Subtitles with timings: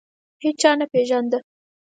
[0.43, 1.31] هیچا نه پېژاند.